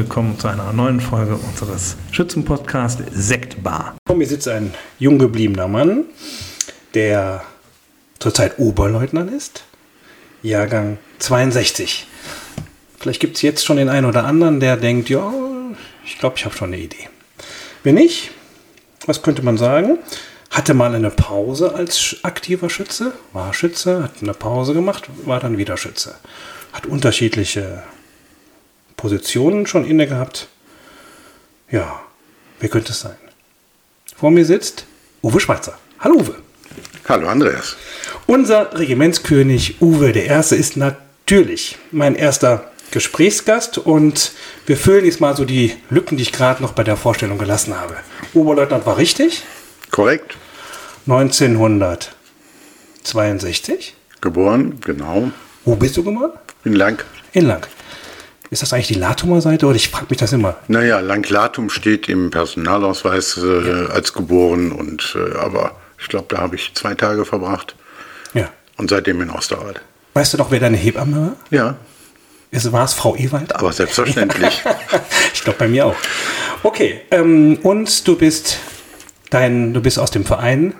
[0.00, 3.96] willkommen zu einer neuen Folge unseres Schützenpodcasts Sektbar.
[4.06, 6.04] Vor mir sitzt ein jung gebliebener Mann,
[6.94, 7.44] der
[8.18, 9.64] zurzeit Oberleutnant ist,
[10.42, 12.06] Jahrgang 62.
[12.98, 15.34] Vielleicht gibt es jetzt schon den einen oder anderen, der denkt, ja,
[16.06, 17.10] ich glaube, ich habe schon eine Idee.
[17.82, 18.30] Wenn nicht,
[19.04, 19.98] was könnte man sagen?
[20.50, 25.58] Hatte mal eine Pause als aktiver Schütze, war Schütze, hat eine Pause gemacht, war dann
[25.58, 26.14] wieder Schütze.
[26.72, 27.82] Hat unterschiedliche
[29.00, 30.48] Positionen schon inne gehabt.
[31.70, 32.02] Ja,
[32.58, 33.16] wer könnte es sein?
[34.14, 34.84] Vor mir sitzt
[35.22, 35.78] Uwe Schweizer.
[36.00, 36.34] Hallo Uwe.
[37.08, 37.78] Hallo Andreas.
[38.26, 44.32] Unser Regimentskönig Uwe der Erste ist natürlich mein erster Gesprächsgast und
[44.66, 47.80] wir füllen jetzt mal so die Lücken, die ich gerade noch bei der Vorstellung gelassen
[47.80, 47.96] habe.
[48.34, 49.44] Oberleutnant war richtig.
[49.90, 50.36] Korrekt.
[51.06, 53.94] 1962.
[54.20, 55.30] Geboren, genau.
[55.64, 56.32] Wo bist du geboren?
[56.64, 57.02] In Lang.
[57.32, 57.66] In Lang.
[58.50, 60.56] Ist das eigentlich die Latumer Seite oder ich frage mich das immer?
[60.66, 63.86] Naja, Lang-Latum steht im Personalausweis äh, ja.
[63.86, 67.76] als geboren und äh, aber ich glaube, da habe ich zwei Tage verbracht.
[68.34, 68.48] Ja.
[68.76, 69.80] Und seitdem in Osterwald.
[70.14, 71.36] Weißt du noch, wer deine Hebamme war?
[71.50, 71.76] Ja.
[72.72, 73.54] war es Frau Ewald?
[73.54, 74.62] Aber selbstverständlich.
[75.32, 75.96] ich glaube bei mir auch.
[76.64, 78.58] Okay, ähm, und du bist
[79.30, 80.74] dein, du bist aus dem Verein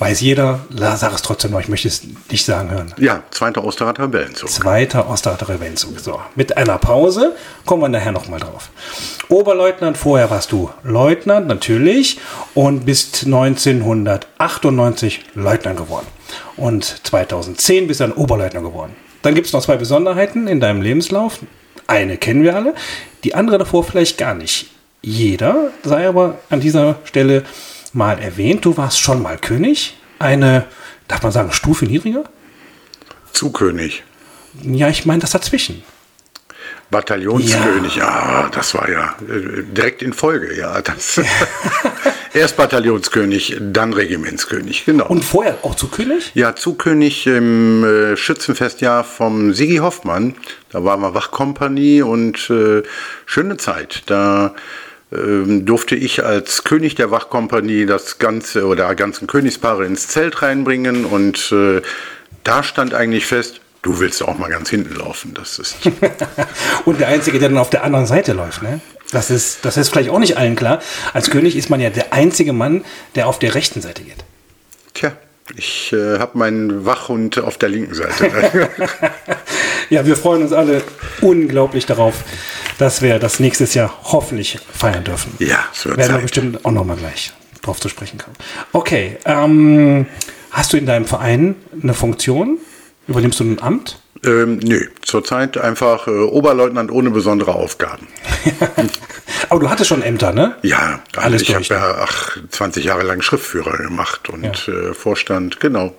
[0.00, 2.94] Weiß jeder, sag es trotzdem noch, ich möchte es nicht sagen hören.
[2.96, 4.48] Ja, zweiter Osterrater Rebellenzug.
[4.48, 6.00] Zweiter Osterrater Rebellenzug.
[6.00, 8.70] So, mit einer Pause kommen wir nachher nochmal drauf.
[9.28, 12.18] Oberleutnant, vorher warst du Leutnant, natürlich,
[12.54, 16.06] und bist 1998 Leutnant geworden.
[16.56, 18.96] Und 2010 bist du dann Oberleutnant geworden.
[19.20, 21.40] Dann gibt es noch zwei Besonderheiten in deinem Lebenslauf.
[21.88, 22.74] Eine kennen wir alle,
[23.22, 24.70] die andere davor vielleicht gar nicht.
[25.02, 27.44] Jeder sei aber an dieser Stelle
[27.92, 29.96] mal erwähnt, du warst schon mal König.
[30.20, 30.66] Eine,
[31.08, 32.24] darf man sagen, Stufe niedriger?
[33.32, 34.04] Zu König.
[34.62, 35.82] Ja, ich meine das dazwischen.
[36.90, 38.08] Bataillonskönig, ja.
[38.08, 40.82] ah, das war ja äh, direkt in Folge, ja.
[40.82, 41.20] Das.
[42.34, 45.06] Erst Bataillonskönig, dann Regimentskönig, genau.
[45.06, 46.32] Und vorher auch zu König?
[46.34, 50.34] Ja, zu König im äh, Schützenfestjahr vom Sigi Hoffmann.
[50.70, 52.82] Da waren wir Wachkompanie und äh,
[53.24, 54.02] schöne Zeit.
[54.06, 54.54] Da
[55.10, 61.50] durfte ich als König der Wachkompanie das ganze oder ganzen Königspaare ins Zelt reinbringen und
[61.52, 61.82] äh,
[62.44, 65.34] da stand eigentlich fest, du willst auch mal ganz hinten laufen.
[65.34, 65.76] Das ist
[66.84, 68.80] und der Einzige, der dann auf der anderen Seite läuft, ne?
[69.10, 70.80] Das ist, das ist vielleicht auch nicht allen klar.
[71.12, 72.84] Als König ist man ja der einzige Mann,
[73.16, 74.24] der auf der rechten Seite geht.
[75.56, 78.68] Ich äh, habe meinen Wachhund auf der linken Seite.
[79.90, 80.82] ja, wir freuen uns alle
[81.20, 82.24] unglaublich darauf,
[82.78, 85.34] dass wir das nächstes Jahr hoffentlich feiern dürfen.
[85.38, 88.36] Ja, das wird Werden wir bestimmt auch nochmal gleich drauf zu sprechen kommen.
[88.72, 90.06] Okay, ähm,
[90.50, 92.58] hast du in deinem Verein eine Funktion?
[93.06, 93.99] Übernimmst du ein Amt?
[94.24, 98.06] Ähm, nö, zurzeit einfach äh, Oberleutnant ohne besondere Aufgaben.
[99.48, 100.56] Aber du hattest schon Ämter, ne?
[100.62, 104.72] Ja, Alles ich habe ja ach, 20 Jahre lang Schriftführer gemacht und ja.
[104.72, 105.94] äh, Vorstand, genau.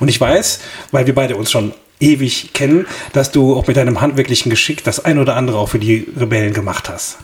[0.00, 0.60] Und ich weiß,
[0.90, 5.04] weil wir beide uns schon ewig kennen, dass du auch mit deinem handwerklichen Geschick das
[5.04, 7.18] ein oder andere auch für die Rebellen gemacht hast.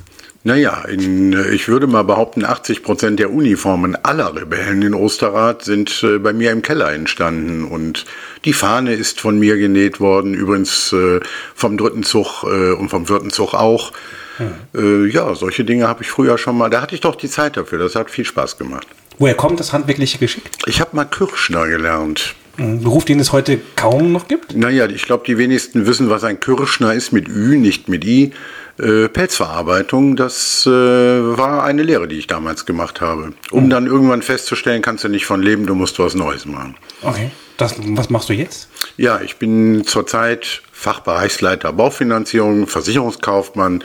[0.47, 6.05] Naja, in, ich würde mal behaupten, 80 Prozent der Uniformen aller Rebellen in Osterrad sind
[6.05, 7.65] äh, bei mir im Keller entstanden.
[7.65, 8.05] Und
[8.45, 11.19] die Fahne ist von mir genäht worden, übrigens äh,
[11.57, 13.91] vom dritten Zug äh, und vom vierten Zug auch.
[14.37, 15.11] Hm.
[15.11, 16.69] ja, solche Dinge habe ich früher schon mal.
[16.69, 17.79] Da hatte ich doch die Zeit dafür.
[17.79, 18.87] Das hat viel Spaß gemacht.
[19.19, 20.45] Woher kommt das handwerkliche Geschick?
[20.67, 22.35] Ich habe mal Kirschner gelernt.
[22.59, 24.55] Ein Beruf, den es heute kaum noch gibt?
[24.55, 28.33] Naja, ich glaube, die wenigsten wissen, was ein Kirschner ist mit Ü, nicht mit I.
[28.79, 33.33] Äh, Pelzverarbeitung, das äh, war eine Lehre, die ich damals gemacht habe.
[33.51, 33.71] Um mhm.
[33.71, 36.77] dann irgendwann festzustellen, kannst du nicht von leben, du musst was Neues machen.
[37.03, 37.31] Okay.
[37.57, 38.69] Das, was machst du jetzt?
[38.99, 43.83] Ja, ich bin zurzeit Fachbereichsleiter Baufinanzierung, Versicherungskaufmann,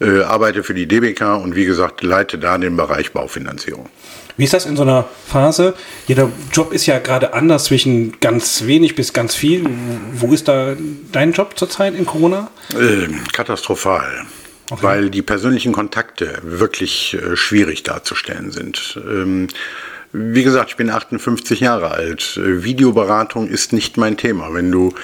[0.00, 3.90] äh, arbeite für die DBK und wie gesagt, leite da den Bereich Baufinanzierung.
[4.36, 5.74] Wie ist das in so einer Phase?
[6.06, 9.66] Jeder Job ist ja gerade anders zwischen ganz wenig bis ganz viel.
[10.14, 10.74] Wo ist da
[11.12, 12.50] dein Job zurzeit in Corona?
[12.78, 14.26] Ähm, katastrophal.
[14.70, 14.82] Okay.
[14.82, 18.98] Weil die persönlichen Kontakte wirklich äh, schwierig darzustellen sind.
[19.06, 19.48] Ähm,
[20.12, 22.38] wie gesagt, ich bin 58 Jahre alt.
[22.38, 24.54] Äh, Videoberatung ist nicht mein Thema.
[24.54, 24.94] Wenn du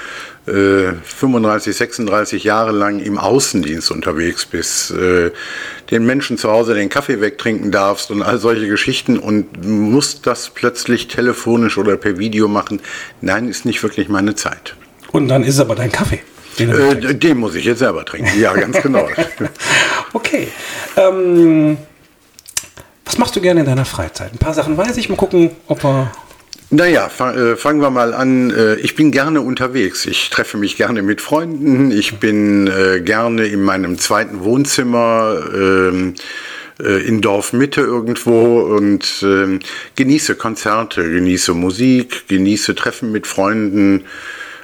[0.49, 5.31] äh, 35, 36 Jahre lang im Außendienst unterwegs bist, äh,
[5.91, 10.51] den Menschen zu Hause den Kaffee wegtrinken darfst und all solche Geschichten und musst das
[10.51, 12.81] plötzlich telefonisch oder per Video machen,
[13.21, 14.75] nein, ist nicht wirklich meine Zeit.
[15.13, 16.21] Und dann ist es aber dein Kaffee.
[16.59, 19.09] Den, äh, den muss ich jetzt selber trinken, ja, ganz genau.
[20.13, 20.49] okay.
[20.97, 21.79] Ähm
[23.09, 24.33] was machst du gerne in deiner Freizeit?
[24.35, 25.09] Ein paar Sachen weiß ich.
[25.09, 26.13] Mal gucken, ob wir.
[26.71, 28.51] Naja, äh, fangen wir mal an.
[28.51, 30.05] Äh, ich bin gerne unterwegs.
[30.05, 31.91] Ich treffe mich gerne mit Freunden.
[31.91, 36.15] Ich bin äh, gerne in meinem zweiten Wohnzimmer ähm,
[36.81, 39.59] in Dorfmitte irgendwo und ähm,
[39.97, 44.05] genieße Konzerte, genieße Musik, genieße Treffen mit Freunden.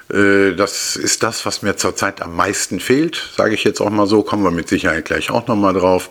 [0.06, 4.22] Das ist das, was mir zurzeit am meisten fehlt, sage ich jetzt auch mal so.
[4.22, 6.10] Kommen wir mit Sicherheit gleich auch nochmal drauf.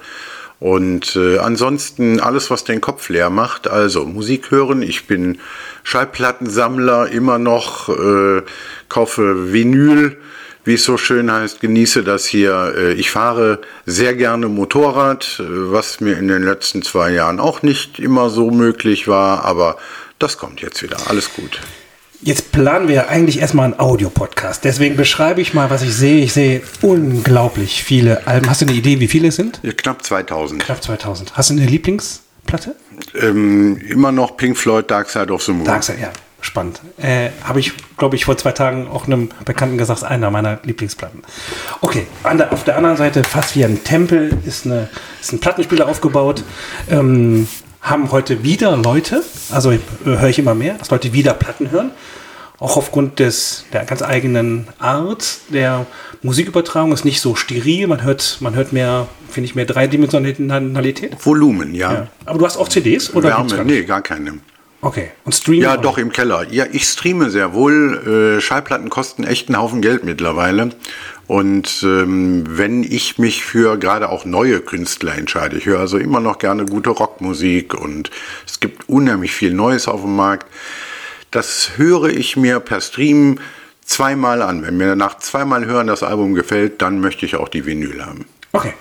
[0.63, 4.81] Und äh, ansonsten alles, was den Kopf leer macht, also Musik hören.
[4.81, 5.39] Ich bin
[5.83, 8.43] Schallplattensammler immer noch, äh,
[8.87, 10.15] kaufe Vinyl,
[10.63, 12.75] wie es so schön heißt, genieße das hier.
[12.77, 17.61] Äh, ich fahre sehr gerne Motorrad, äh, was mir in den letzten zwei Jahren auch
[17.61, 19.75] nicht immer so möglich war, aber
[20.17, 20.95] das kommt jetzt wieder.
[21.09, 21.59] Alles gut.
[22.25, 24.63] Jetzt planen wir ja eigentlich erstmal einen Audiopodcast.
[24.63, 26.23] Deswegen beschreibe ich mal, was ich sehe.
[26.23, 28.49] Ich sehe unglaublich viele Alben.
[28.49, 29.59] Hast du eine Idee, wie viele es sind?
[29.77, 30.63] Knapp 2000.
[30.63, 31.35] Knapp 2000.
[31.35, 32.75] Hast du eine Lieblingsplatte?
[33.19, 35.65] Ähm, immer noch Pink Floyd, Dark Side of the Moon.
[35.65, 36.11] Dark Side, ja.
[36.39, 36.81] Spannend.
[36.97, 41.23] Äh, Habe ich, glaube ich, vor zwei Tagen auch einem Bekannten gesagt, einer meiner Lieblingsplatten.
[41.81, 44.89] Okay, der, auf der anderen Seite, fast wie ein Tempel, ist, eine,
[45.21, 46.43] ist ein Plattenspieler aufgebaut.
[46.89, 47.47] Ähm,
[47.83, 49.21] haben heute wieder Leute,
[49.51, 51.91] also äh, höre ich immer mehr, dass Leute wieder Platten hören.
[52.59, 55.85] Auch aufgrund des, der ganz eigenen Art der
[56.21, 57.87] Musikübertragung ist nicht so steril.
[57.87, 61.17] Man hört, man hört mehr, finde ich, mehr Dreidimensionalität.
[61.25, 61.93] Volumen, ja.
[61.93, 62.07] ja.
[62.25, 63.29] Aber du hast auch CDs oder?
[63.29, 64.39] Wärme, gar nee, gar keine.
[64.79, 65.11] Okay.
[65.25, 65.63] Und streamen?
[65.63, 66.45] Ja, doch, im Keller.
[66.51, 68.37] Ja, ich streame sehr wohl.
[68.37, 70.71] Äh, Schallplatten kosten echt einen Haufen Geld mittlerweile.
[71.27, 76.19] Und ähm, wenn ich mich für gerade auch neue Künstler entscheide, ich höre also immer
[76.19, 78.11] noch gerne gute Rockmusik und
[78.45, 80.47] es gibt unheimlich viel Neues auf dem Markt,
[81.31, 83.39] das höre ich mir per Stream
[83.85, 84.63] zweimal an.
[84.63, 88.25] Wenn mir nach zweimal hören das Album gefällt, dann möchte ich auch die Vinyl haben.
[88.51, 88.73] Okay.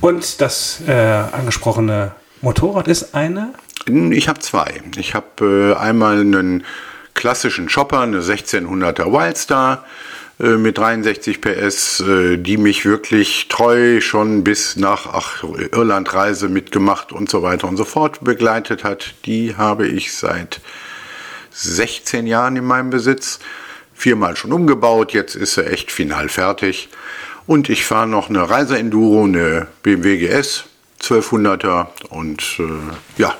[0.00, 3.54] Und das äh, angesprochene Motorrad ist eine?
[3.86, 4.80] Ich habe zwei.
[4.96, 6.64] Ich habe äh, einmal einen
[7.14, 9.84] klassischen Chopper, eine 1600er Wildstar
[10.38, 17.30] mit 63 PS, äh, die mich wirklich treu schon bis nach ach, Irlandreise mitgemacht und
[17.30, 19.14] so weiter und so fort begleitet hat.
[19.26, 20.60] Die habe ich seit
[21.52, 23.38] 16 Jahren in meinem Besitz.
[23.96, 26.88] Viermal schon umgebaut, jetzt ist sie echt final fertig.
[27.46, 30.64] Und ich fahre noch eine Reiseenduro, eine BMW GS
[31.00, 32.62] 1200er und äh,
[33.18, 33.34] ja,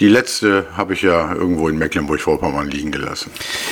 [0.00, 3.30] die letzte habe ich ja irgendwo in Mecklenburg-Vorpommern liegen gelassen.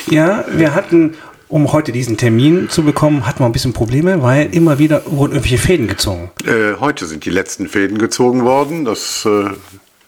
[0.09, 1.17] Ja, wir hatten
[1.49, 5.33] um heute diesen Termin zu bekommen, hatten wir ein bisschen Probleme, weil immer wieder wurden
[5.33, 6.31] irgendwelche Fäden gezogen.
[6.45, 8.85] Äh, heute sind die letzten Fäden gezogen worden.
[8.85, 9.51] Das äh,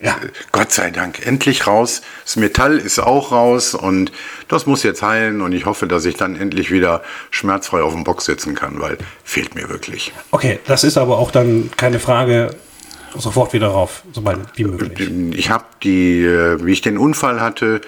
[0.01, 0.17] ja.
[0.53, 2.03] Gott sei Dank endlich raus.
[2.25, 4.13] Das Metall ist auch raus und
[4.47, 8.05] das muss jetzt heilen und ich hoffe, dass ich dann endlich wieder schmerzfrei auf dem
[8.05, 10.13] Box sitzen kann, weil fehlt mir wirklich.
[10.31, 12.51] Okay, das ist aber auch dann keine Frage
[13.17, 15.11] sofort wieder rauf, sobald wie möglich.
[15.37, 17.81] Ich habe die, äh, wie ich den Unfall hatte,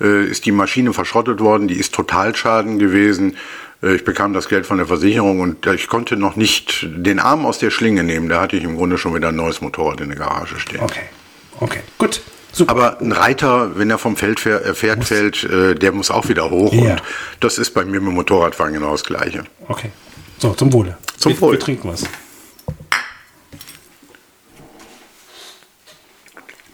[0.00, 3.36] äh, ist die Maschine verschrottet worden, die ist Totalschaden gewesen.
[3.82, 7.46] Äh, ich bekam das Geld von der Versicherung und ich konnte noch nicht den Arm
[7.46, 8.28] aus der Schlinge nehmen.
[8.28, 10.80] Da hatte ich im Grunde schon wieder ein neues Motorrad in der Garage stehen.
[10.80, 11.02] Okay,
[11.60, 12.22] okay, gut.
[12.52, 12.72] Super.
[12.72, 16.72] Aber ein Reiter, wenn er vom Feld fährt, Pferd fällt, der muss auch wieder hoch.
[16.72, 16.94] Ja.
[16.94, 17.02] Und
[17.38, 19.44] das ist bei mir mit dem Motorradfahren genau das Gleiche.
[19.68, 19.92] Okay.
[20.38, 20.98] So, zum Wohle.
[21.16, 21.52] Zum wir, Wohl.
[21.52, 22.02] Wir trinken was.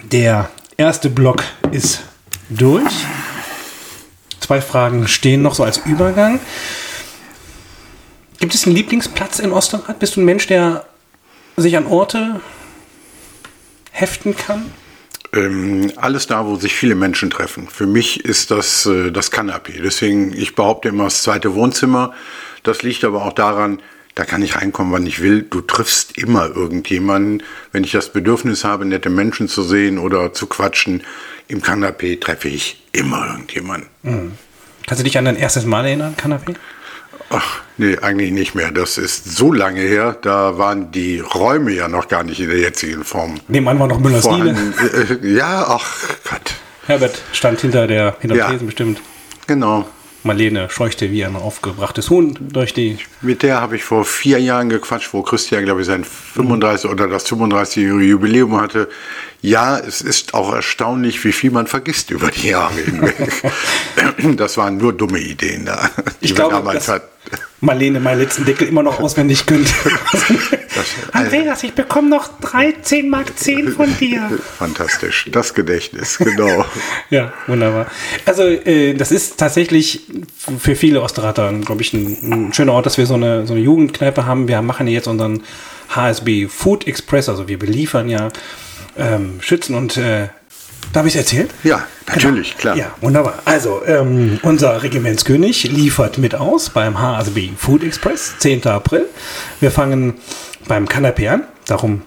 [0.02, 0.48] Der
[0.78, 2.04] erste Block ist
[2.48, 2.92] durch.
[4.40, 6.40] Zwei Fragen stehen noch so als Übergang.
[8.38, 9.98] Gibt es einen Lieblingsplatz in Osterrad?
[9.98, 10.84] Bist du ein Mensch, der
[11.56, 12.40] sich an Orte
[13.90, 14.70] heften kann?
[15.32, 17.68] Ähm, alles da, wo sich viele Menschen treffen.
[17.68, 19.80] Für mich ist das äh, das Kanapee.
[19.82, 22.12] Deswegen, ich behaupte immer das zweite Wohnzimmer.
[22.62, 23.80] Das liegt aber auch daran,
[24.16, 25.42] da kann ich reinkommen, wann ich will.
[25.42, 27.42] Du triffst immer irgendjemanden.
[27.70, 31.04] Wenn ich das Bedürfnis habe, nette Menschen zu sehen oder zu quatschen,
[31.48, 33.88] im Kanapee treffe ich immer irgendjemanden.
[34.02, 34.32] Mhm.
[34.86, 36.54] Kannst du dich an dein erstes Mal erinnern, Kanapee?
[37.28, 38.70] Ach, nee, eigentlich nicht mehr.
[38.70, 42.58] Das ist so lange her, da waren die Räume ja noch gar nicht in der
[42.58, 43.34] jetzigen Form.
[43.48, 44.56] Nebenan war noch Müllers Diele.
[45.22, 46.54] Äh, ja, ach Gott.
[46.86, 49.00] Herbert stand hinter der hinter ja, Tresen bestimmt.
[49.46, 49.86] Genau.
[50.26, 52.98] Marlene scheuchte wie ein aufgebrachtes Huhn durch die.
[53.22, 57.08] Mit der habe ich vor vier Jahren gequatscht, wo Christian, glaube ich, sein 35 oder
[57.08, 58.88] das 35-jährige Jubiläum hatte.
[59.40, 63.16] Ja, es ist auch erstaunlich, wie viel man vergisst über die Jahre hinweg.
[64.36, 65.90] das waren nur dumme Ideen da,
[66.20, 67.08] die ich glaube, damals hatten.
[67.60, 69.72] Marlene meinen letzten Deckel immer noch auswendig könnte.
[71.12, 74.30] Andreas, ich bekomme noch 13 Mark 10 von dir.
[74.58, 76.64] Fantastisch, das Gedächtnis, genau.
[77.10, 77.86] ja, wunderbar.
[78.24, 80.02] Also äh, das ist tatsächlich
[80.58, 83.62] für viele Osterrater, glaube ich, ein, ein, schöner Ort, dass wir so eine, so eine
[83.62, 84.48] Jugendkneipe haben.
[84.48, 85.42] Wir machen jetzt unseren
[85.90, 88.28] HSB Food Express, also wir beliefern ja
[88.98, 90.28] ähm, Schützen und äh,
[90.92, 91.48] Darf ich es erzählen?
[91.62, 92.60] Ja, natürlich, genau.
[92.60, 92.76] klar.
[92.76, 93.42] Ja, wunderbar.
[93.44, 98.66] Also, ähm, unser Regimentskönig liefert mit aus beim HSB Food Express, 10.
[98.66, 99.06] April.
[99.60, 100.14] Wir fangen
[100.68, 101.44] beim Kanapé an.
[101.66, 102.02] Darum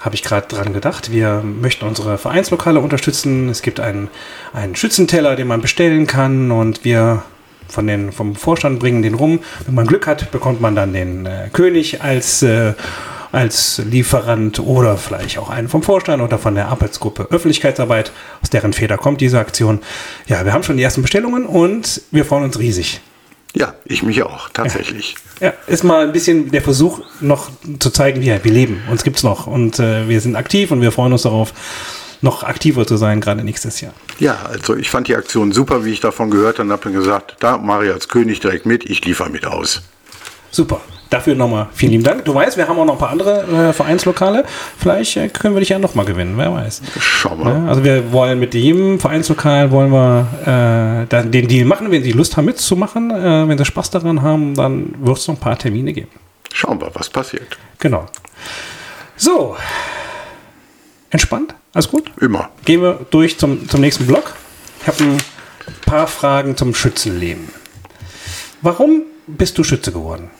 [0.00, 1.10] habe ich gerade dran gedacht.
[1.10, 3.48] Wir möchten unsere Vereinslokale unterstützen.
[3.48, 4.08] Es gibt einen,
[4.52, 7.22] einen Schützenteller, den man bestellen kann und wir
[7.68, 9.40] von den, vom Vorstand bringen den rum.
[9.64, 12.74] Wenn man Glück hat, bekommt man dann den äh, König als äh,
[13.32, 18.72] als Lieferant oder vielleicht auch einen vom Vorstand oder von der Arbeitsgruppe Öffentlichkeitsarbeit, aus deren
[18.72, 19.80] Feder kommt diese Aktion.
[20.26, 23.00] Ja, wir haben schon die ersten Bestellungen und wir freuen uns riesig.
[23.58, 25.14] Ja, ich mich auch, tatsächlich.
[25.40, 27.48] Ja, ja ist mal ein bisschen der Versuch, noch
[27.78, 30.82] zu zeigen, wir, wir leben, uns gibt es noch und äh, wir sind aktiv und
[30.82, 31.54] wir freuen uns darauf,
[32.20, 33.94] noch aktiver zu sein, gerade nächstes Jahr.
[34.18, 37.36] Ja, also ich fand die Aktion super, wie ich davon gehört habe und habe gesagt,
[37.40, 39.80] da mache ich als König direkt mit, ich liefere mit aus.
[40.50, 40.82] Super.
[41.08, 42.24] Dafür nochmal vielen lieben Dank.
[42.24, 44.44] Du weißt, wir haben auch noch ein paar andere äh, Vereinslokale.
[44.76, 46.82] Vielleicht äh, können wir dich ja nochmal gewinnen, wer weiß.
[46.98, 47.54] Schau mal.
[47.54, 52.02] Ja, also wir wollen mit jedem Vereinslokal wollen wir äh, dann den Deal machen, wenn
[52.02, 53.10] sie Lust haben mitzumachen.
[53.10, 56.10] Äh, wenn sie Spaß daran haben, dann wird es noch ein paar Termine geben.
[56.52, 57.56] Schauen wir, was passiert.
[57.78, 58.06] Genau.
[59.16, 59.56] So.
[61.10, 61.54] Entspannt?
[61.72, 62.10] Alles gut?
[62.20, 62.48] Immer.
[62.64, 64.34] Gehen wir durch zum, zum nächsten Block.
[64.80, 65.18] Ich habe ein
[65.84, 67.48] paar Fragen zum Schützenleben.
[68.60, 70.30] Warum bist du Schütze geworden?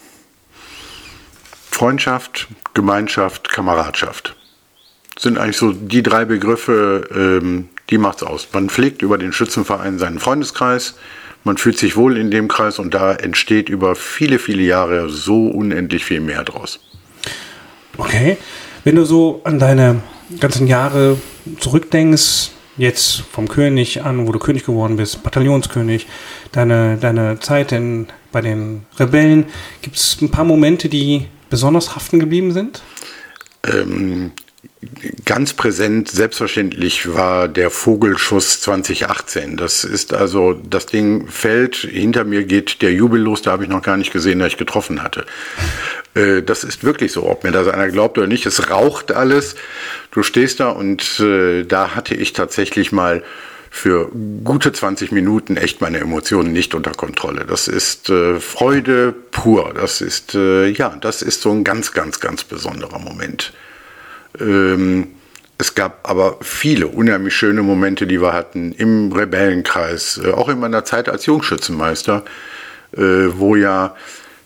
[1.77, 4.35] Freundschaft, Gemeinschaft, Kameradschaft.
[5.15, 8.49] Das sind eigentlich so die drei Begriffe, ähm, die macht's aus.
[8.55, 10.95] Man pflegt über den Schützenverein seinen Freundeskreis,
[11.45, 15.49] man fühlt sich wohl in dem Kreis und da entsteht über viele, viele Jahre so
[15.49, 16.81] unendlich viel mehr draus.
[17.99, 18.39] Okay.
[18.85, 20.01] Wenn du so an deine
[20.41, 21.19] ganzen Jahre
[21.61, 26.07] zurückdenkst, jetzt vom König an, wo du König geworden bist, Bataillonskönig,
[26.53, 29.45] deine, deine Zeit in, bei den Rebellen,
[29.83, 32.83] gibt es ein paar Momente, die besonders haften geblieben sind?
[33.65, 34.33] Ähm,
[35.25, 39.57] ganz präsent, selbstverständlich, war der Vogelschuss 2018.
[39.57, 43.71] Das ist also, das Ding fällt, hinter mir geht der Jubel los, da habe ich
[43.71, 45.27] noch gar nicht gesehen, dass ich getroffen hatte.
[46.15, 48.47] Äh, das ist wirklich so, ob mir das einer glaubt oder nicht.
[48.47, 49.57] Es raucht alles.
[50.11, 53.23] Du stehst da und äh, da hatte ich tatsächlich mal
[53.77, 54.11] für
[54.43, 57.45] gute 20 Minuten echt meine Emotionen nicht unter Kontrolle.
[57.45, 59.75] Das ist äh, Freude pur.
[59.75, 63.53] Das ist, äh, ja, das ist so ein ganz, ganz, ganz besonderer Moment.
[64.41, 65.09] Ähm,
[65.59, 70.59] es gab aber viele unheimlich schöne Momente, die wir hatten im Rebellenkreis, äh, auch in
[70.59, 72.25] meiner Zeit als Jungschützenmeister,
[72.97, 73.95] äh, wo ja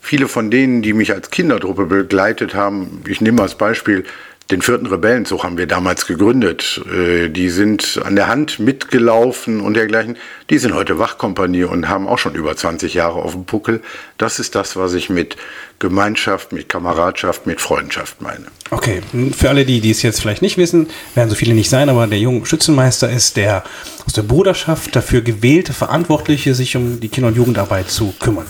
[0.00, 4.04] viele von denen, die mich als Kindertruppe begleitet haben, ich nehme als Beispiel
[4.50, 6.82] den vierten Rebellenzug haben wir damals gegründet.
[6.92, 10.16] Äh, die sind an der Hand mitgelaufen und dergleichen.
[10.50, 13.80] Die sind heute Wachkompanie und haben auch schon über 20 Jahre auf dem Puckel.
[14.18, 15.36] Das ist das, was ich mit
[15.78, 18.46] Gemeinschaft, mit Kameradschaft, mit Freundschaft meine.
[18.70, 19.02] Okay,
[19.36, 22.06] für alle, die, die es jetzt vielleicht nicht wissen, werden so viele nicht sein, aber
[22.06, 23.64] der junge Schützenmeister ist der
[24.06, 28.46] aus der Bruderschaft dafür gewählte Verantwortliche, sich um die Kinder- und Jugendarbeit zu kümmern.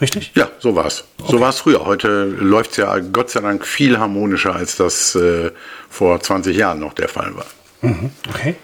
[0.00, 0.32] Richtig?
[0.34, 1.04] Ja, so war es.
[1.20, 1.32] Okay.
[1.32, 1.84] So war es früher.
[1.84, 5.50] Heute läuft es ja Gott sei Dank viel harmonischer, als das äh,
[5.90, 7.46] vor 20 Jahren noch der Fall war.
[7.82, 8.56] Mhm, okay.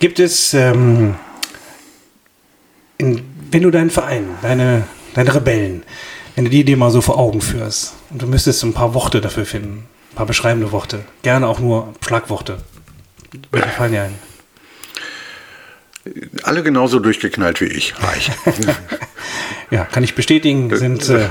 [0.00, 1.14] Gibt es, ähm,
[2.98, 5.82] in, wenn du deinen Verein, deine, deine Rebellen,
[6.34, 9.20] wenn du die dir mal so vor Augen führst und du müsstest ein paar Worte
[9.20, 12.58] dafür finden, ein paar beschreibende Worte, gerne auch nur Schlagworte.
[13.50, 14.14] Welche fallen dir ein?
[16.42, 17.94] Alle genauso durchgeknallt wie ich.
[18.02, 18.30] Reich.
[19.70, 20.74] ja, kann ich bestätigen.
[20.76, 21.28] Sind, äh,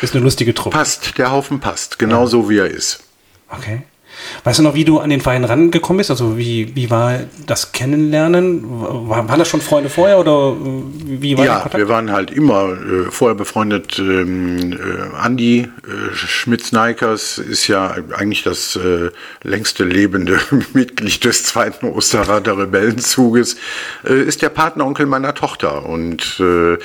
[0.00, 0.76] ist eine lustige Truppe.
[0.76, 1.98] Passt, der Haufen passt.
[1.98, 2.48] Genauso ja.
[2.48, 3.04] wie er ist.
[3.48, 3.82] Okay.
[4.44, 6.10] Weißt du noch, wie du an den Verein rangekommen bist?
[6.10, 8.62] Also wie, wie war das Kennenlernen?
[9.08, 10.82] War, waren das schon Freunde vorher oder äh,
[11.22, 13.98] wie war Ja, wir waren halt immer äh, vorher befreundet.
[13.98, 19.10] Ähm, äh, Andi äh, Schmitz-Neikers ist ja eigentlich das äh,
[19.42, 20.40] längste lebende
[20.72, 23.56] Mitglied des zweiten Osterrader Rebellenzuges,
[24.04, 26.78] äh, ist der Partneronkel meiner Tochter und äh,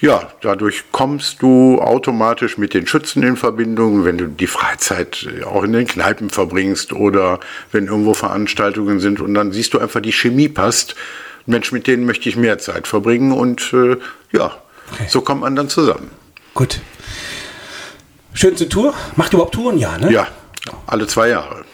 [0.00, 5.64] ja, dadurch kommst du automatisch mit den Schützen in Verbindung, wenn du die Freizeit auch
[5.64, 7.40] in den Kneipen verbringst oder
[7.72, 10.94] wenn irgendwo Veranstaltungen sind und dann siehst du einfach, die Chemie passt.
[11.46, 13.96] Mensch, mit denen möchte ich mehr Zeit verbringen und äh,
[14.32, 14.56] ja,
[14.92, 15.06] okay.
[15.08, 16.10] so kommt man dann zusammen.
[16.54, 16.80] Gut.
[18.34, 18.94] Schönste Tour?
[19.16, 19.78] Macht überhaupt Touren?
[19.78, 20.12] Ja, ne?
[20.12, 20.28] Ja,
[20.86, 21.64] alle zwei Jahre.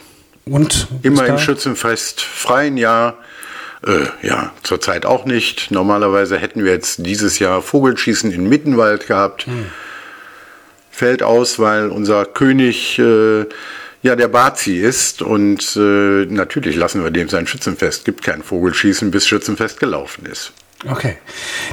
[0.46, 0.88] Und?
[1.02, 3.18] Immer im Schützenfest, freien Jahr.
[3.86, 5.70] Äh, ja, zurzeit auch nicht.
[5.70, 9.46] Normalerweise hätten wir jetzt dieses Jahr Vogelschießen in Mittenwald gehabt.
[9.46, 9.66] Hm.
[10.90, 13.44] Fällt aus, weil unser König äh,
[14.02, 18.04] ja der Bazi ist und äh, natürlich lassen wir dem sein Schützenfest.
[18.04, 20.52] Gibt kein Vogelschießen, bis Schützenfest gelaufen ist.
[20.90, 21.16] Okay.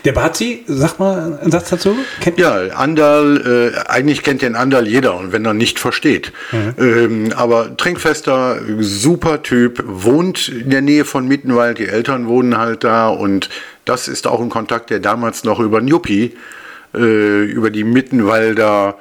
[0.05, 1.95] Der Bazi, sag mal einen Satz dazu.
[2.21, 6.31] Kennt ja, Andal, äh, eigentlich kennt den Andal jeder und wenn er nicht versteht.
[6.51, 6.73] Mhm.
[6.77, 12.83] Ähm, aber trinkfester, super Typ, wohnt in der Nähe von Mittenwald, die Eltern wohnen halt
[12.83, 13.49] da und
[13.85, 16.35] das ist auch ein Kontakt, der damals noch über Njupi,
[16.93, 18.97] äh, über die Mittenwalder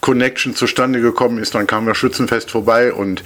[0.00, 1.54] Connection zustande gekommen ist.
[1.54, 3.22] Dann kam das Schützenfest vorbei und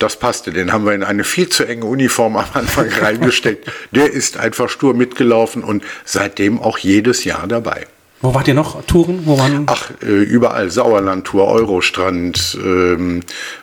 [0.00, 0.50] das passte.
[0.50, 3.70] Den haben wir in eine viel zu enge Uniform am Anfang reingesteckt.
[3.92, 7.86] Der ist einfach stur mitgelaufen und seitdem auch jedes Jahr dabei.
[8.22, 8.84] Wo wart ihr noch?
[8.84, 9.22] Touren?
[9.24, 9.64] Wo waren?
[9.66, 10.70] Ach, äh, überall.
[10.70, 13.20] Sauerland-Tour, Eurostrand, ähm,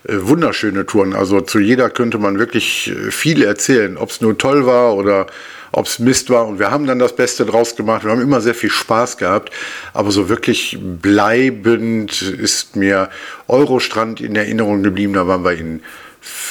[0.07, 1.13] äh, wunderschöne Touren.
[1.13, 5.27] Also zu jeder könnte man wirklich äh, viel erzählen, ob es nur toll war oder
[5.71, 6.47] ob es Mist war.
[6.47, 8.03] Und wir haben dann das Beste draus gemacht.
[8.03, 9.51] Wir haben immer sehr viel Spaß gehabt.
[9.93, 13.09] Aber so wirklich bleibend ist mir
[13.47, 15.13] Eurostrand in Erinnerung geblieben.
[15.13, 15.83] Da waren wir in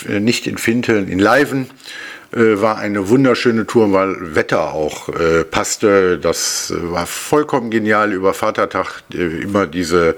[0.09, 1.71] nicht in Finteln, in Leiven.
[2.33, 6.19] Äh, war eine wunderschöne Tour, weil Wetter auch äh, passte.
[6.19, 10.17] Das äh, war vollkommen genial über Vatertag, äh, immer diese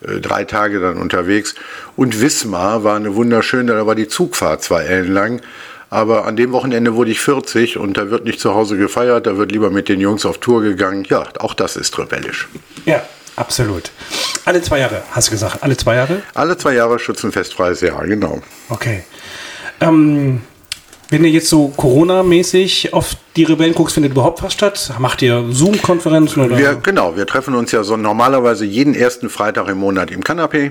[0.00, 1.54] äh, drei Tage dann unterwegs.
[1.94, 5.40] Und Wismar war eine wunderschöne, da war die Zugfahrt zwei Ellen lang.
[5.88, 9.36] Aber an dem Wochenende wurde ich 40 und da wird nicht zu Hause gefeiert, da
[9.36, 11.06] wird lieber mit den Jungs auf Tour gegangen.
[11.08, 12.48] Ja, auch das ist rebellisch.
[12.86, 13.02] Ja,
[13.36, 13.90] Absolut.
[14.46, 15.64] Alle zwei Jahre, hast du gesagt?
[15.64, 16.22] Alle zwei Jahre?
[16.32, 18.40] Alle zwei Jahre schützenfestfreies Jahr, genau.
[18.68, 19.02] Okay.
[19.80, 20.40] Ähm,
[21.10, 24.92] wenn ihr jetzt so Corona-mäßig auf die Rebellen guckst, findet überhaupt was statt?
[25.00, 26.48] Macht ihr Zoom-Konferenzen?
[26.56, 30.70] Wir, genau, wir treffen uns ja so normalerweise jeden ersten Freitag im Monat im Kanapé.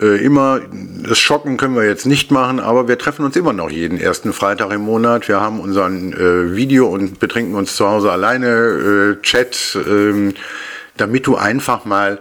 [0.00, 0.60] Äh, immer,
[1.06, 4.32] das Schocken können wir jetzt nicht machen, aber wir treffen uns immer noch jeden ersten
[4.32, 5.28] Freitag im Monat.
[5.28, 9.76] Wir haben unseren äh, Video und betrinken uns zu Hause alleine, äh, Chat.
[9.86, 10.32] Ähm,
[10.96, 12.18] damit du einfach mal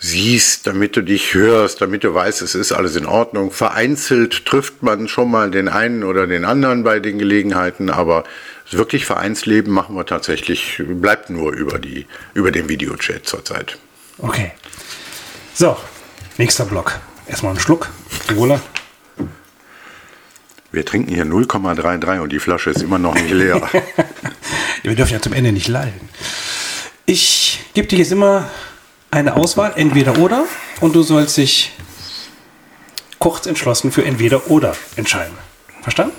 [0.00, 3.52] siehst, damit du dich hörst, damit du weißt, es ist alles in Ordnung.
[3.52, 8.24] Vereinzelt trifft man schon mal den einen oder den anderen bei den Gelegenheiten, aber
[8.70, 13.78] wirklich Vereinsleben machen wir tatsächlich, bleibt nur über, die, über den Videochat zurzeit.
[14.18, 14.52] Okay.
[15.54, 15.76] So,
[16.38, 16.98] nächster Block.
[17.26, 17.90] Erstmal einen Schluck.
[18.34, 18.60] Wohler.
[20.72, 23.60] Wir trinken hier 0,33 und die Flasche ist immer noch nicht leer.
[24.82, 26.08] Wir dürfen ja zum Ende nicht leiden.
[27.06, 28.48] Ich gebe dir jetzt immer
[29.10, 30.44] eine Auswahl, entweder oder,
[30.80, 31.72] und du sollst dich
[33.18, 35.36] kurz entschlossen für entweder oder entscheiden.
[35.82, 36.16] Verstanden?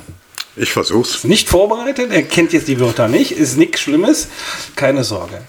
[0.55, 1.15] Ich versuch's.
[1.15, 4.27] Ist nicht vorbereitet, er kennt jetzt die Wörter nicht, ist nichts Schlimmes,
[4.75, 5.41] keine Sorge.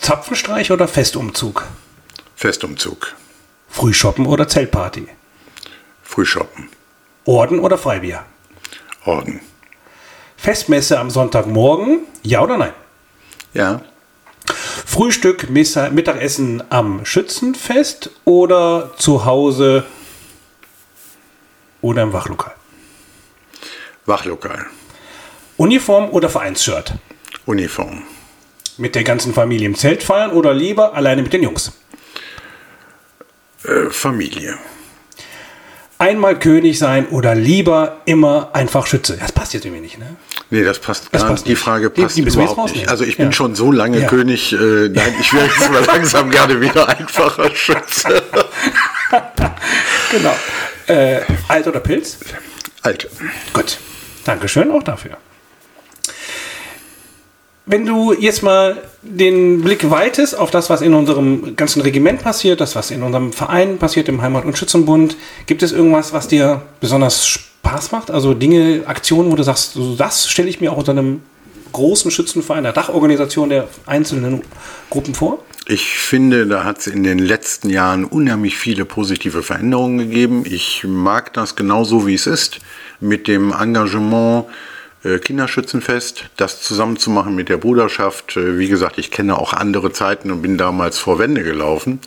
[0.00, 1.66] Zapfenstreich oder Festumzug?
[2.34, 3.14] Festumzug.
[3.68, 5.08] Frühshoppen oder Zeltparty?
[6.02, 6.68] Frühshoppen.
[7.24, 8.24] Orden oder Freibier?
[9.04, 9.40] Orden.
[10.36, 12.72] Festmesse am Sonntagmorgen, ja oder nein?
[13.54, 13.82] Ja.
[14.96, 19.84] Frühstück, Mittagessen am Schützenfest oder zu Hause
[21.82, 22.54] oder im Wachlokal?
[24.06, 24.64] Wachlokal.
[25.58, 26.94] Uniform oder Vereinsshirt?
[27.44, 28.04] Uniform.
[28.78, 31.72] Mit der ganzen Familie im Zelt feiern oder lieber alleine mit den Jungs?
[33.64, 34.56] Äh, Familie.
[35.98, 39.18] Einmal König sein oder lieber immer einfach Schütze?
[39.18, 40.16] Das passt jetzt irgendwie nicht, ne?
[40.50, 41.46] Nee, das passt das gar nicht.
[41.46, 42.88] Die Frage passt die, die überhaupt nicht.
[42.88, 43.32] Also ich bin ja.
[43.32, 44.06] schon so lange ja.
[44.06, 44.52] König.
[44.52, 48.22] Äh, nein, ich wäre jetzt mal langsam gerne wieder einfacher Schütze.
[50.10, 50.36] genau.
[50.86, 52.18] Äh, alt oder Pilz?
[52.82, 53.08] Alt.
[53.52, 53.78] Gut.
[54.24, 55.16] Dankeschön auch dafür.
[57.68, 62.60] Wenn du jetzt mal den Blick weitest auf das, was in unserem ganzen Regiment passiert,
[62.60, 66.62] das, was in unserem Verein passiert, im Heimat- und Schützenbund, gibt es irgendwas, was dir
[66.80, 68.10] besonders Spaß macht?
[68.10, 71.22] Also Dinge, Aktionen, wo du sagst, so das stelle ich mir auch unter einem
[71.72, 74.42] großen Schützenverein, der Dachorganisation der einzelnen
[74.90, 75.44] Gruppen vor?
[75.68, 80.44] Ich finde, da hat es in den letzten Jahren unheimlich viele positive Veränderungen gegeben.
[80.46, 82.60] Ich mag das genauso, wie es ist,
[83.00, 84.44] mit dem Engagement
[85.02, 88.36] äh, Kinderschützenfest, das zusammenzumachen mit der Bruderschaft.
[88.36, 91.98] Äh, wie gesagt, ich kenne auch andere Zeiten und bin damals vor Wände gelaufen.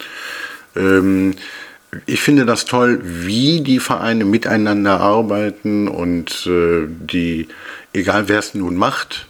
[0.78, 1.36] Ähm,
[2.06, 7.47] ich finde das toll, wie die Vereine miteinander arbeiten und äh, die,
[7.93, 9.28] egal wer es nun macht,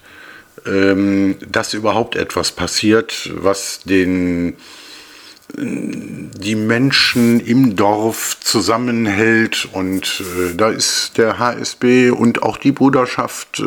[0.65, 4.55] ähm, dass überhaupt etwas passiert, was den
[5.57, 13.59] die Menschen im Dorf zusammenhält und äh, da ist der HSB und auch die Bruderschaft
[13.59, 13.63] äh,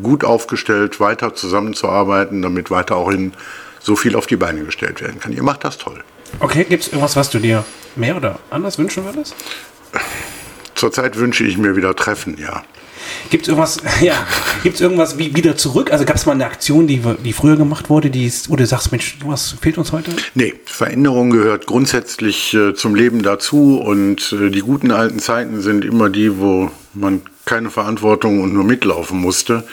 [0.00, 3.32] gut aufgestellt, weiter zusammenzuarbeiten, damit weiter auch in
[3.80, 5.32] so viel auf die Beine gestellt werden kann.
[5.32, 6.04] Ihr macht das toll.
[6.38, 7.64] Okay, gibt es irgendwas, was du dir
[7.98, 9.34] mehr oder anders wünschen würdest?
[10.74, 12.62] Zurzeit wünsche ich mir wieder Treffen, ja.
[13.30, 14.26] Gibt es irgendwas, ja,
[14.62, 15.92] gibt's irgendwas wie wieder zurück?
[15.92, 18.92] Also gab es mal eine Aktion, die, die früher gemacht wurde, die wo du sagst,
[18.92, 20.12] Mensch, was fehlt uns heute?
[20.34, 25.84] Nee, Veränderung gehört grundsätzlich äh, zum Leben dazu und äh, die guten alten Zeiten sind
[25.84, 29.64] immer die, wo man keine Verantwortung und nur mitlaufen musste.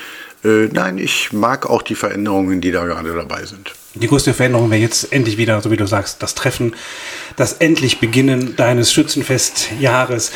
[0.43, 3.73] Äh, nein, ich mag auch die Veränderungen, die da gerade dabei sind.
[3.95, 6.75] Die größte Veränderung wäre jetzt endlich wieder, so wie du sagst, das Treffen,
[7.38, 10.31] das endlich Beginnen deines Schützenfestjahres.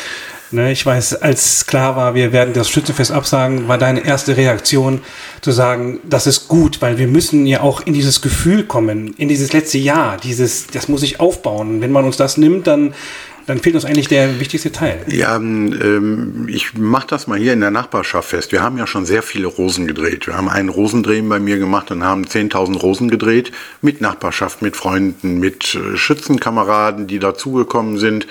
[0.52, 5.00] Ne, ich weiß, als klar war, wir werden das Schützenfest absagen, war deine erste Reaktion
[5.42, 9.28] zu sagen, das ist gut, weil wir müssen ja auch in dieses Gefühl kommen, in
[9.28, 11.80] dieses letzte Jahr, dieses, das muss ich aufbauen.
[11.80, 12.94] Wenn man uns das nimmt, dann
[13.50, 15.04] dann fehlt uns eigentlich der wichtigste Teil.
[15.08, 18.52] Ja, ähm, ich mache das mal hier in der Nachbarschaft fest.
[18.52, 20.26] Wir haben ja schon sehr viele Rosen gedreht.
[20.26, 23.50] Wir haben einen Rosendrehen bei mir gemacht und haben 10.000 Rosen gedreht
[23.82, 28.28] mit Nachbarschaft, mit Freunden, mit äh, Schützenkameraden, die dazugekommen sind.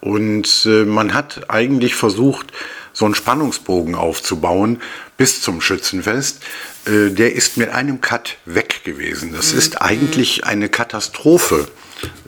[0.00, 2.52] Und äh, man hat eigentlich versucht,
[2.94, 4.80] so einen Spannungsbogen aufzubauen
[5.18, 6.42] bis zum Schützenfest.
[6.86, 9.32] Äh, der ist mit einem Cut weg gewesen.
[9.34, 9.58] Das mhm.
[9.58, 11.68] ist eigentlich eine Katastrophe,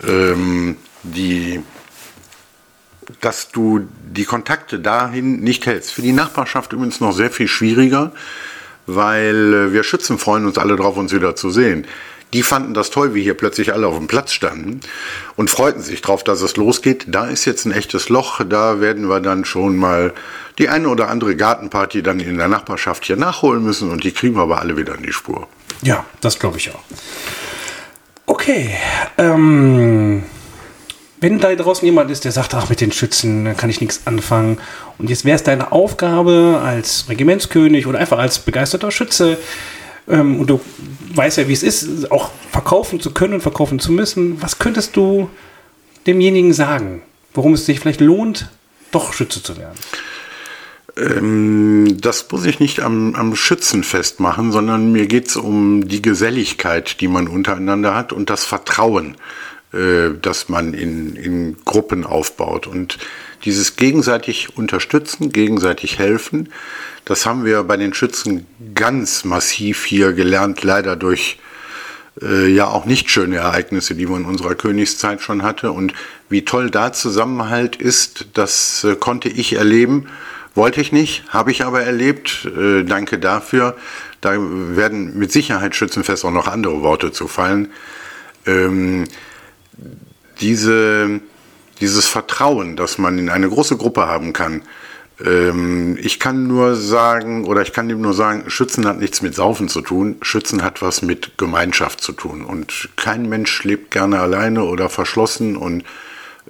[0.07, 1.63] ähm, die,
[3.21, 5.92] dass du die Kontakte dahin nicht hältst.
[5.92, 8.12] Für die Nachbarschaft übrigens noch sehr viel schwieriger,
[8.87, 11.87] weil äh, wir Schützen freuen uns alle drauf, uns wieder zu sehen.
[12.33, 14.81] Die fanden das toll, wie hier plötzlich alle auf dem Platz standen
[15.37, 17.07] und freuten sich drauf, dass es losgeht.
[17.09, 18.40] Da ist jetzt ein echtes Loch.
[18.47, 20.12] Da werden wir dann schon mal
[20.59, 24.35] die eine oder andere Gartenparty dann in der Nachbarschaft hier nachholen müssen und die kriegen
[24.35, 25.47] wir aber alle wieder in die Spur.
[25.83, 26.83] Ja, das glaube ich auch.
[28.27, 28.77] Okay.
[29.19, 30.25] Ähm,
[31.27, 34.59] wenn da draußen jemand ist, der sagt, ach, mit den Schützen kann ich nichts anfangen.
[34.97, 39.37] Und jetzt wäre es deine Aufgabe als Regimentskönig oder einfach als begeisterter Schütze,
[40.09, 40.61] ähm, und du
[41.17, 44.41] weißt ja, wie es ist, auch verkaufen zu können und verkaufen zu müssen.
[44.41, 45.29] Was könntest du
[46.07, 47.03] demjenigen sagen,
[47.35, 48.49] warum es sich vielleicht lohnt,
[48.93, 49.77] doch Schütze zu werden?
[50.97, 56.03] Ähm, das muss ich nicht am, am Schützen festmachen, sondern mir geht es um die
[56.03, 59.17] Geselligkeit, die man untereinander hat und das Vertrauen,
[59.77, 62.67] äh, das man in, in Gruppen aufbaut.
[62.67, 62.99] Und
[63.45, 66.49] dieses gegenseitig unterstützen, gegenseitig helfen,
[67.05, 71.39] das haben wir bei den Schützen ganz massiv hier gelernt, leider durch
[72.21, 75.73] äh, ja auch nicht schöne Ereignisse, die man in unserer Königszeit schon hatte.
[75.73, 75.93] Und
[76.29, 80.09] wie toll da Zusammenhalt ist, das äh, konnte ich erleben.
[80.55, 82.49] Wollte ich nicht, habe ich aber erlebt.
[82.59, 83.77] Äh, danke dafür.
[84.21, 87.69] Da werden mit Sicherheit Schützenfest auch noch andere Worte zu fallen.
[88.47, 89.05] Ähm,
[90.41, 91.21] diese,
[91.81, 94.62] dieses Vertrauen, das man in eine große Gruppe haben kann,
[95.25, 99.35] ähm, ich kann nur sagen, oder ich kann ihm nur sagen, Schützen hat nichts mit
[99.35, 100.17] Saufen zu tun.
[100.23, 102.45] Schützen hat was mit Gemeinschaft zu tun.
[102.45, 105.85] Und kein Mensch lebt gerne alleine oder verschlossen und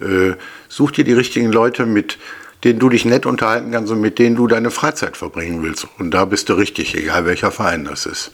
[0.00, 0.34] äh,
[0.68, 2.18] such dir die richtigen Leute, mit
[2.64, 5.86] denen du dich nett unterhalten kannst und mit denen du deine Freizeit verbringen willst.
[5.98, 8.32] Und da bist du richtig, egal welcher Verein das ist.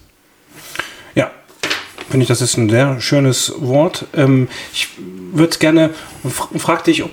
[2.13, 4.05] Finde ich, das ist ein sehr schönes Wort.
[4.13, 4.89] Ähm, ich
[5.33, 5.89] würde gerne,
[6.59, 7.11] frag dich, ob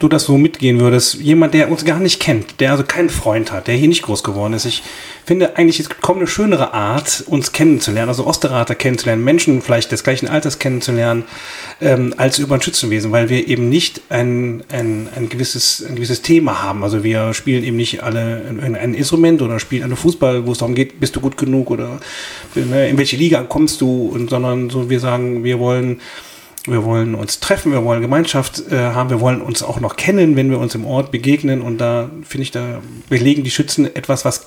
[0.00, 1.14] du das so mitgehen würdest.
[1.14, 4.24] Jemand, der uns gar nicht kennt, der also keinen Freund hat, der hier nicht groß
[4.24, 4.64] geworden ist.
[4.64, 4.82] Ich
[5.26, 10.02] finde eigentlich, es kommt eine schönere Art, uns kennenzulernen, also Osterater kennenzulernen, Menschen vielleicht des
[10.02, 11.24] gleichen Alters kennenzulernen,
[11.82, 16.22] ähm, als über ein Schützenwesen, weil wir eben nicht ein, ein, ein, gewisses, ein gewisses
[16.22, 16.82] Thema haben.
[16.82, 20.74] Also wir spielen eben nicht alle ein, Instrument oder spielen eine Fußball, wo es darum
[20.74, 22.00] geht, bist du gut genug oder
[22.54, 26.00] ne, in welche Liga kommst du, und, sondern so wir sagen, wir wollen
[26.66, 30.36] wir wollen uns treffen, wir wollen Gemeinschaft äh, haben, wir wollen uns auch noch kennen,
[30.36, 31.62] wenn wir uns im Ort begegnen.
[31.62, 34.46] Und da finde ich, da belegen die Schützen etwas, was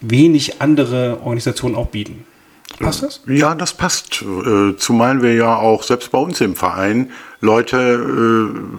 [0.00, 2.24] wenig andere Organisationen auch bieten.
[2.78, 3.20] Passt das?
[3.26, 4.22] Ja, das passt.
[4.22, 7.76] Äh, zumal wir ja auch selbst bei uns im Verein Leute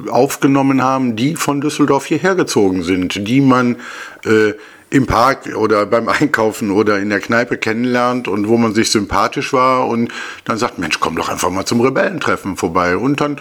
[0.08, 3.78] äh, aufgenommen haben, die von Düsseldorf hierher gezogen sind, die man
[4.26, 4.54] äh,
[4.92, 9.54] im Park oder beim Einkaufen oder in der Kneipe kennenlernt und wo man sich sympathisch
[9.54, 10.12] war und
[10.44, 12.98] dann sagt, Mensch, komm doch einfach mal zum Rebellentreffen vorbei.
[12.98, 13.40] Und dann,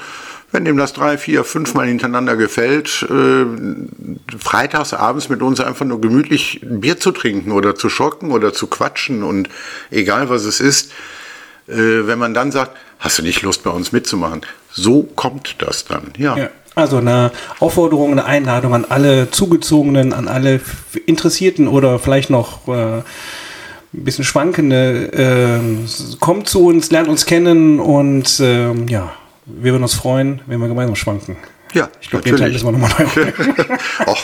[0.53, 3.45] wenn dem das drei, vier, fünf Mal hintereinander gefällt, äh,
[4.39, 8.69] freitags abends mit uns einfach nur gemütlich Bier zu trinken oder zu schocken oder zu
[8.69, 9.49] quatschen und
[9.91, 10.93] egal was es ist,
[11.67, 14.43] äh, wenn man dann sagt, hast du nicht Lust bei uns mitzumachen?
[14.71, 16.37] So kommt das dann, ja.
[16.37, 16.51] ja.
[16.81, 20.61] Also eine Aufforderung, eine Einladung an alle Zugezogenen, an alle
[21.07, 23.05] Interessierten oder vielleicht noch äh, ein
[23.93, 25.12] bisschen Schwankende.
[25.12, 29.12] Äh, kommt zu uns, lernt uns kennen und äh, ja,
[29.47, 31.37] wir würden uns freuen, wenn wir gemeinsam schwanken.
[31.73, 33.33] Ja, ich glaube, den Teil müssen wir nochmal neu
[34.07, 34.23] Och,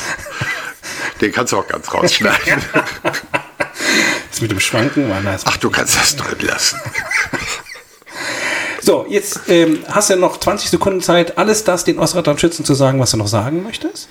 [1.20, 2.62] Den kannst du auch ganz rausschneiden.
[4.30, 5.42] das mit dem Schwanken war nice.
[5.46, 6.78] Ach, du kannst das drin lassen.
[8.86, 12.74] So, jetzt ähm, hast du noch 20 Sekunden Zeit, alles das den Ostradern Schützen zu
[12.74, 14.08] sagen, was du noch sagen möchtest.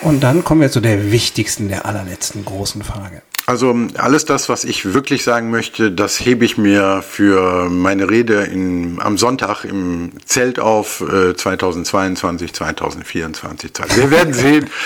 [0.00, 3.20] Und dann kommen wir zu der wichtigsten, der allerletzten großen Frage.
[3.44, 8.44] Also alles das, was ich wirklich sagen möchte, das hebe ich mir für meine Rede
[8.44, 13.72] in, am Sonntag im Zelt auf äh, 2022, 2024.
[13.94, 14.70] Wir werden sehen.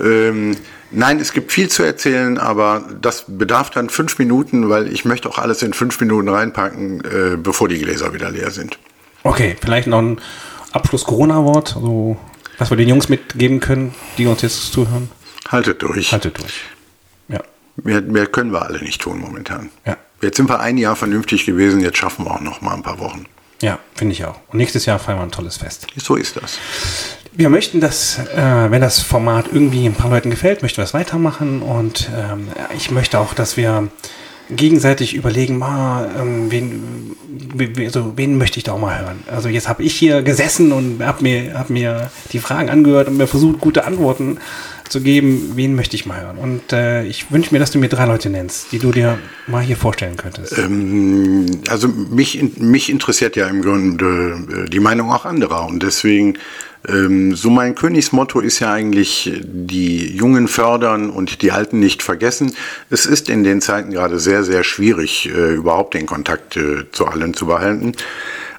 [0.00, 0.56] Ähm,
[0.94, 5.28] Nein, es gibt viel zu erzählen, aber das bedarf dann fünf Minuten, weil ich möchte
[5.28, 8.78] auch alles in fünf Minuten reinpacken, äh, bevor die Gläser wieder leer sind.
[9.24, 10.20] Okay, vielleicht noch ein
[10.72, 12.16] Abschluss-Corona-Wort, also,
[12.58, 15.10] was wir den Jungs mitgeben können, die uns jetzt zuhören.
[15.48, 16.12] Haltet durch.
[16.12, 16.62] Haltet durch.
[17.28, 17.40] Ja.
[17.76, 19.70] Mehr, mehr können wir alle nicht tun momentan.
[19.84, 19.96] Ja.
[20.22, 22.98] Jetzt sind wir ein Jahr vernünftig gewesen, jetzt schaffen wir auch noch mal ein paar
[22.98, 23.26] Wochen.
[23.60, 24.36] Ja, finde ich auch.
[24.48, 25.86] Und nächstes Jahr feiern wir ein tolles Fest.
[25.96, 26.58] So ist das.
[27.36, 30.94] Wir möchten, dass, äh, wenn das Format irgendwie ein paar Leuten gefällt, möchten wir es
[30.94, 31.62] weitermachen.
[31.62, 33.88] Und ähm, ich möchte auch, dass wir
[34.50, 37.16] gegenseitig überlegen, ah, ähm, wen,
[37.84, 39.22] also, wen möchte ich da auch mal hören.
[39.26, 43.16] Also jetzt habe ich hier gesessen und habe mir, hab mir die Fragen angehört und
[43.16, 44.38] mir versucht, gute Antworten
[44.88, 46.36] zu geben, wen möchte ich mal hören.
[46.36, 49.62] Und äh, ich wünsche mir, dass du mir drei Leute nennst, die du dir mal
[49.62, 50.56] hier vorstellen könntest.
[50.58, 56.38] Ähm, also mich, mich interessiert ja im Grunde äh, die Meinung auch anderer und deswegen
[56.88, 62.54] ähm, so mein Königsmotto ist ja eigentlich, die Jungen fördern und die Alten nicht vergessen.
[62.90, 67.06] Es ist in den Zeiten gerade sehr, sehr schwierig, äh, überhaupt den Kontakt äh, zu
[67.06, 67.92] allen zu behalten.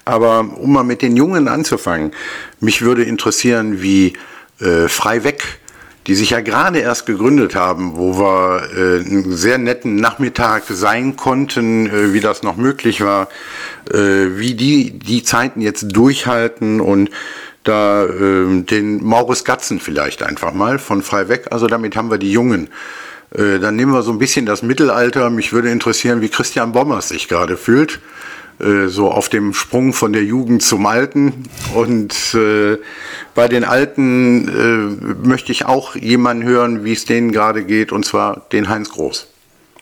[0.04, 2.12] Aber um mal mit den Jungen anzufangen,
[2.60, 4.14] mich würde interessieren, wie
[4.60, 5.58] äh, frei weg
[6.06, 11.16] die sich ja gerade erst gegründet haben, wo wir äh, einen sehr netten Nachmittag sein
[11.16, 13.28] konnten, äh, wie das noch möglich war,
[13.92, 17.10] äh, wie die die Zeiten jetzt durchhalten und
[17.68, 21.46] da äh, den Maurus Gatzen vielleicht einfach mal von frei weg.
[21.50, 22.68] Also damit haben wir die Jungen.
[23.34, 25.30] Äh, dann nehmen wir so ein bisschen das Mittelalter.
[25.30, 28.00] Mich würde interessieren, wie Christian Bommers sich gerade fühlt.
[28.58, 31.44] Äh, so auf dem Sprung von der Jugend zum Alten.
[31.74, 32.78] Und äh,
[33.34, 38.06] bei den Alten äh, möchte ich auch jemanden hören, wie es denen gerade geht, und
[38.06, 39.28] zwar den Heinz Groß.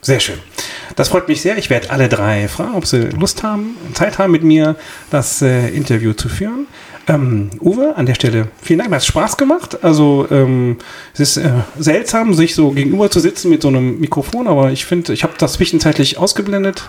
[0.00, 0.38] Sehr schön.
[0.96, 1.56] Das freut mich sehr.
[1.56, 4.76] Ich werde alle drei fragen, ob sie Lust haben, Zeit haben, mit mir
[5.10, 6.66] das äh, Interview zu führen.
[7.06, 9.82] Ähm, Uwe, an der Stelle vielen Dank, mir hat Spaß gemacht.
[9.82, 10.78] Also ähm,
[11.12, 14.84] es ist äh, seltsam, sich so gegenüber zu sitzen mit so einem Mikrofon, aber ich
[14.84, 16.88] finde, ich habe das zwischenzeitlich ausgeblendet.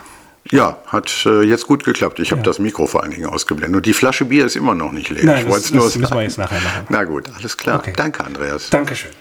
[0.51, 2.19] Ja, hat äh, jetzt gut geklappt.
[2.19, 3.77] Ich habe das Mikro vor allen Dingen ausgeblendet.
[3.77, 5.25] Und die Flasche Bier ist immer noch nicht leer.
[5.25, 6.85] Nein, ich das, das müssen wir jetzt nachher machen.
[6.89, 7.79] Na gut, alles klar.
[7.79, 7.93] Okay.
[7.95, 8.69] Danke, Andreas.
[8.69, 9.11] Dankeschön.